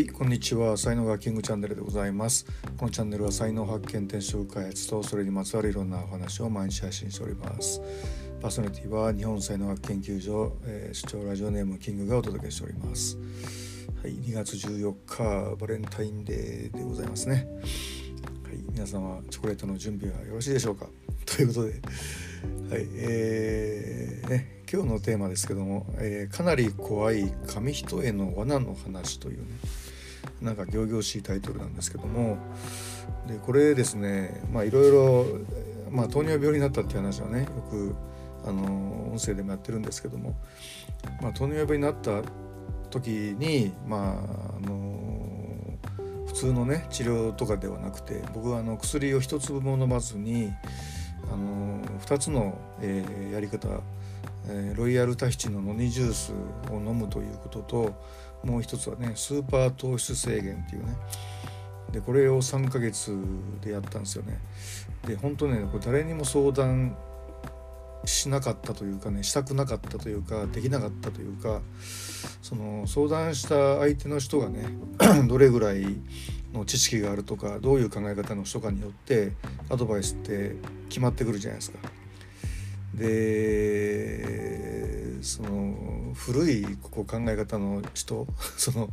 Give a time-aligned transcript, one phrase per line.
[0.00, 0.78] はいこんにちは。
[0.78, 2.46] 才能がキングチャンネルでございます。
[2.78, 7.82] このチャンネルは才能発見転職開発とそれにまつわるいろんなお話を毎日配信しております。
[8.40, 13.18] パーソナリティは日本才能学研究所、えー、主張ラジオネームキングがお届けしております。
[14.02, 17.46] はい2月14日バレンタインデーでございますね。
[18.42, 20.86] はい皆様チョコレートの準備はよろしいでしょうか？
[21.26, 21.74] ということで
[22.70, 29.46] はいえー、ね今日のテーマですけども、えー、かなり怖い紙一重の罠の話というね
[30.40, 32.38] なんか仰々しいタイトルなんですけども
[33.26, 35.26] でこれですねまあいろいろ、
[35.90, 37.94] まあ、糖尿病になったっていう話はねよく
[38.44, 40.34] あの音声でもやってるんですけども、
[41.20, 42.22] まあ、糖尿病になった
[42.90, 45.20] 時にまああの
[46.26, 50.52] 普通のね治療とかではなくて僕はあの薬を一粒も飲まずに
[51.32, 53.68] あの2つの、えー、やり方
[54.46, 56.32] えー、ロイヤルタヒチのノニジュース
[56.70, 57.94] を飲むということと
[58.44, 60.96] もう一つはねスーパー糖質制限っていうね。
[61.92, 63.12] でこれを3ヶ月
[63.60, 64.38] でやったんですよね。
[65.06, 66.96] で本当ねこれ誰にも相談
[68.04, 71.60] しなかったというかねしたくなかったというかできなかったというか
[72.42, 74.68] その相談した相手の人がね
[75.28, 75.96] どれぐらい
[76.52, 79.32] の知識があるとかどういう考え方の人かによって
[79.68, 80.56] アドバイスって
[80.88, 81.78] 決まってくるじゃないですか。
[82.94, 84.30] で
[85.22, 88.26] その古いこう考え方の人
[88.56, 88.90] その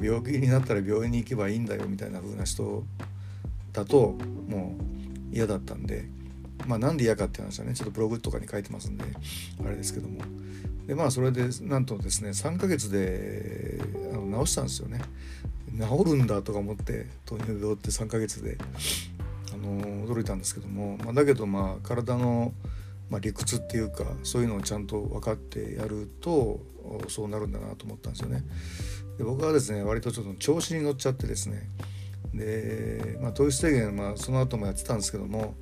[0.00, 2.84] 病気になったら病院に行けばいいんだよみたいな風な人
[3.72, 4.16] だと
[4.48, 4.76] も
[5.32, 6.08] う嫌だったんで
[6.66, 9.04] まあなんで嫌かって話はねちょっとブログとかに書いてますんで
[9.64, 10.20] あれですけども。
[10.86, 13.80] でまあそれでなんとですね3ヶ月で
[14.12, 15.00] あの治したんですよね。
[15.72, 18.56] 治るんだとか思って糖尿病って3ヶ月で
[19.52, 22.52] あの驚いたんですけども、まあ、だけどまあ体の
[23.10, 26.60] まあ、理屈っていうかそういうのをちゃんと分かってやると
[27.08, 28.42] そうなるんだなと思ったんですよね。
[29.18, 31.68] で僕はですね割とちょっと調子に乗っちゃってですね。
[32.34, 35.54] で、まあ、糖質制限、まあ、その後もやってたんですけども。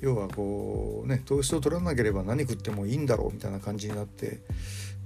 [0.00, 4.40] 要はこうね糖質を取らなければ何食ってもいいんだろうみたいな感じになって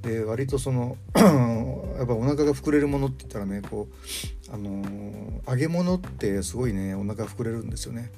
[0.02, 8.10] で割とその やっぱお腹が膨れるものって言ったらねこうあのー、揚げ物ってすごいねお腹膨れるんですよね。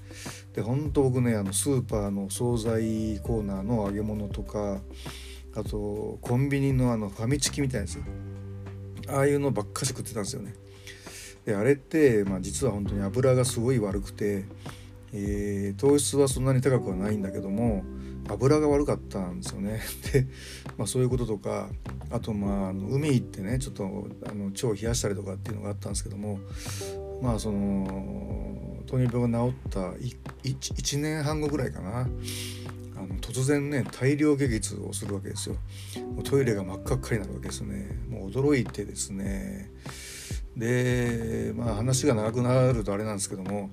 [0.54, 4.80] でほんと僕ねあのスーパーの惣菜コーナーの揚げ物とか
[5.54, 8.00] あとコンビニのあのファミチキみたいなやつ
[9.08, 10.54] ああいうのばっかし食ってたんですよね。
[11.44, 14.44] であれって、まあ、実は本当に油がすごい悪くて、
[15.12, 17.84] えー、糖質はそんなに高くはないんだけども
[18.28, 19.80] 油が悪かったんですよね。
[20.12, 20.26] で、
[20.78, 21.68] まあ、そういうこととか
[22.10, 26.38] あとまあ海行ってねちょっとあの腸を冷やしたりとかっていうのがあったんですけども
[27.20, 32.04] まあその糖尿病が治った 1, 1年半後ぐらいかなあ
[33.00, 35.56] の突然ね大量下血をするわけですよ。
[36.24, 37.98] トイレが真っ赤っかになるわけですね。
[38.08, 39.70] もう驚いてですね
[40.56, 43.70] でまあ話が長くなるとあれなんですけども、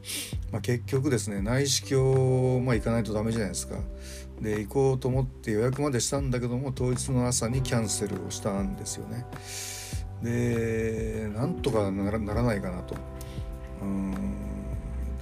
[0.52, 3.76] まあ、結局ですね内視鏡、まあ、行かないとダメじゃないですか。
[4.42, 9.26] で行こうと思って予約までしたんだけども当日の朝にキャンセルをしたんですよね。
[10.24, 12.96] でなんとかならないかなと。
[13.82, 14.14] うん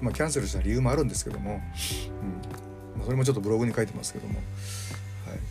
[0.02, 1.62] まあ、キャンセルした理由もあるんですけども、
[2.94, 4.42] うんま、それもちょっとブログに書いてますけども、は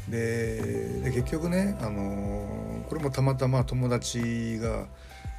[0.09, 4.87] い、で結局ね、あの、これもたまたま友達が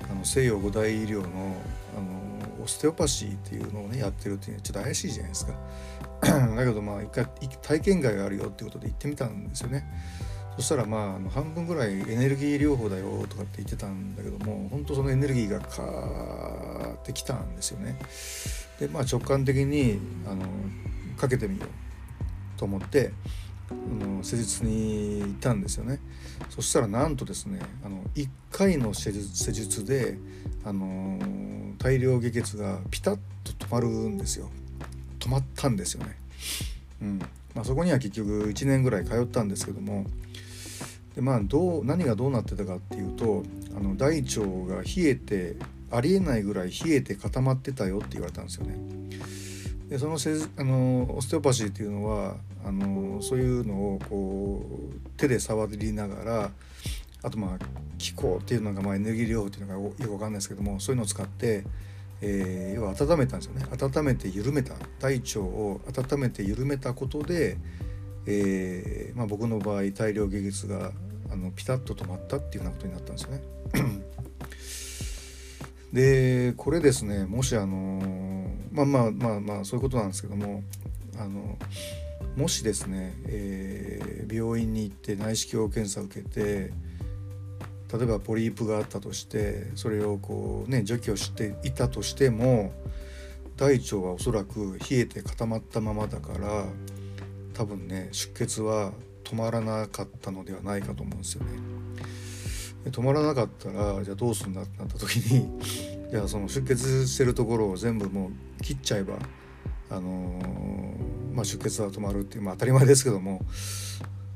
[0.03, 1.55] あの西洋五大医療の、
[1.97, 5.53] あの、オステオパシーっていうのをねやってるっていうのはちょっと怪しいじゃないですか。
[6.21, 7.25] だけどまあ一回
[7.61, 9.85] 体験会があるよっていうことで行ってみたんですよね。
[10.57, 17.95] そしたらまああの半分ぐらいエネルギー療法だよとかって言ってたんだけども本当そのエネルギーがカーってきたんですよね。
[18.79, 20.45] でまあ直感的にあの
[21.15, 23.11] かけてみようと思って
[23.69, 25.99] あの施術に行ったんですよね。
[26.49, 30.17] そしたらなんとですねあの1回の施術で
[30.63, 31.19] あの
[31.77, 34.49] 大量下血がピタッと止まるんですよ。
[35.19, 36.17] 止まったんですよね。
[37.01, 37.19] うん
[37.53, 40.05] まあ、そこには結局1年ぐらい通ったんですけども
[41.15, 43.43] で、まあ、どう何がどうなってたかっていうと
[43.75, 45.55] あの大腸が冷えて
[45.91, 48.77] ありえないぐらい冷えて固まってたよって言われたんですよね。
[49.89, 52.35] でそのせあのオステオパシーっていうのは
[52.67, 56.51] あのそういうのをこう手で触りながら
[57.23, 57.65] あとまあ
[57.97, 61.63] 気候っていうのが、まあ、エネルギー療法っていうのがよく分かんないですけどもそういうのを使って
[62.21, 67.57] えー、要は温めたんですよね温めて緩めた大腸を温めて緩めたことで、
[68.25, 70.91] えーまあ、僕の場合大量下血が
[71.31, 73.41] あのピタッと止まったっていうようなことになったんですよね。
[75.93, 80.63] でこれですねもしあのまあまあまあまあそういうことなんですけども
[81.17, 81.57] あの
[82.35, 86.71] もしですね、えー、病院に行って内視鏡検査を受けて
[87.91, 92.73] 例えばポリープがあったとしてそれをこうね除去していたとしても
[93.55, 96.65] 大腸はおそらく冷えて固まったままだから
[97.53, 98.91] 多分ね出血は
[99.23, 101.77] 止まらなかったのではないかと思うんですよね。
[102.91, 105.49] 止まらなかったらじゃあどうするんだってなった時に
[106.09, 109.17] じゃあその出血してるところを全部もう切っちゃえば、
[109.89, 113.45] あのー、まあ、出血は止まるっていう、まあ、当たり前ですけども、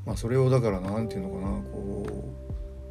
[0.05, 2.05] まあ、それをだから何て言うのかなこ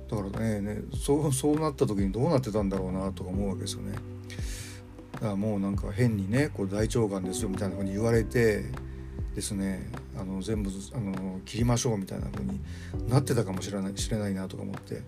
[0.09, 3.93] うだからねねそうそうなった時にどうなってたんだろうなとか思うわけですよね。
[5.13, 8.65] だからもうなんか変にねこう大腸がんですよみたいなふうに言われて
[9.37, 12.61] ですねあの全部あの切りましょうみたいな風に
[13.09, 15.01] なってたかもしれない知れないなとか思ってだ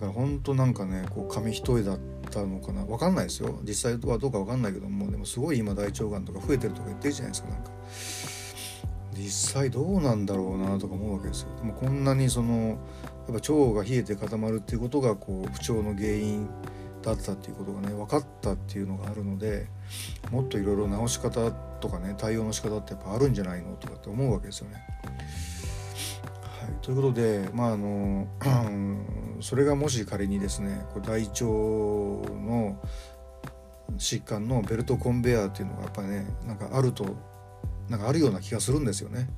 [0.00, 2.84] から本当なんかねこう紙一重だったたのかな？
[2.84, 3.58] 分かんないですよ。
[3.64, 7.70] 実際はどうか分かんないけどもでもすごい今大腸がんとか増えてるとか言ってるじゃないですかなんか。
[9.12, 11.48] 実際どうなんだろうなとか思うわけですよ。
[11.56, 12.78] でもこんなにそのやっ
[13.26, 16.48] ぱ腸が冷えて固まるっていうことがこう不調の原因
[17.02, 19.66] だったっていうことがね分かったっていうのがあるので
[20.30, 24.76] もっといろいろ直し方とかね対応の仕方ってやっぱあるんじゃないのとかって思うわけですよね。
[26.62, 28.26] はい、ということでまああの
[29.42, 32.78] それがもし仮にですねこう大腸の
[33.96, 37.16] 疾患のベルトコンベヤーっていうのがやっぱねなんかあると
[37.88, 39.28] なんかあるような気がするんですよね。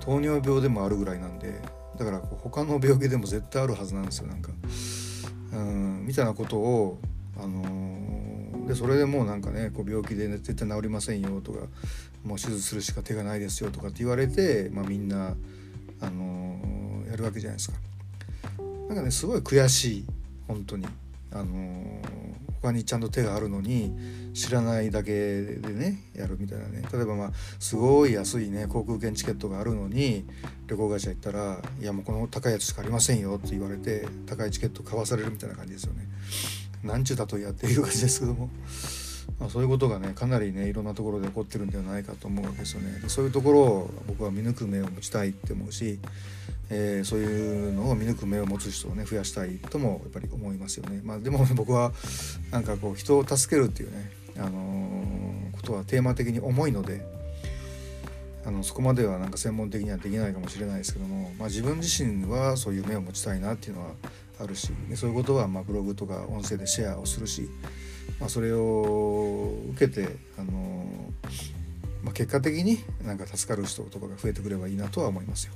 [0.00, 1.60] 糖尿病でもあるぐらいなんで
[1.98, 4.50] だから他の病気でも絶対あるはずなんですよなんか。
[5.52, 6.98] うんみたいなことを、
[7.36, 11.66] あのー、でそれでもうなんかねこう病気で、ね、絶対治りませんよとか
[12.24, 15.34] もう手術するしか手がないですよとかって言われて、まあ、みんな、
[16.00, 17.78] あのー、やるわけじゃないですか。
[18.90, 20.06] なんかねすごい悔しい
[20.48, 20.84] 本当に。
[21.32, 22.02] あの、
[22.60, 23.94] 他にちゃんと手があるのに
[24.34, 30.26] 知らないだけでねやるみたいなね例えばまあすごい安いね航空券チケットがあるのに
[30.66, 36.08] 旅行会社行ったら「いやもうこの高いやつしかありませんよ」って言われて高いチケット買わされるみたいな感じですよね。
[36.82, 38.50] なんちゅう例えやっていう感じですけども。
[39.38, 43.02] まあ、そういうことがねかなりねいろんなところで起こってるんではないかと思うわけですよね。
[43.08, 45.98] そういうところを僕は見抜く目を持ちたいって思うし
[46.72, 51.00] えー、そういうのを見抜く目を持つ人をね増やしたいともやっぱり思いますよね。
[51.04, 51.92] まあ、でも 僕は
[52.52, 57.04] なんかこう人を助けるっていうね、あのー、ことはテーマ的に重いので
[58.44, 63.90] あのそこまではなんか専門的にはできないかもしれないですけども、まあ、自分自身はそういう目を持ちたいなっていうのは
[64.38, 67.50] あるしでそういうことはまブログとか音声でシェアをするし、
[68.18, 70.86] まあ、それを受けて、あの、
[72.02, 75.52] まあ、結果的になんか助かる人とかが増えてくればいいなとは思いますよ。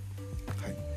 [0.63, 0.94] はい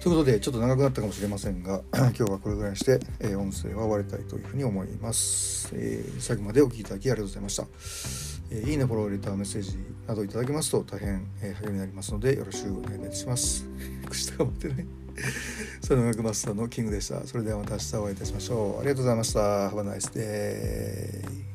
[0.00, 7.64] ということでちょっと長くなったかもしれませんが 今日はこれぐらいにして、えー、音声は終わりたいというふうに思います、えー、最後までお聴きいただきありがとうございました、
[8.50, 9.76] えー、いいねフォローレターメッセージ
[10.08, 13.66] などいただけますと大変、え励みになりますのでよろしくお願いいたします。
[14.08, 14.86] 口とか持ってね。
[15.82, 17.26] それの学マスターのキングでした。
[17.26, 18.80] それではまた明日お会いいたしましょう。
[18.80, 19.68] ありがとうございました。
[19.68, 21.49] Have a nice day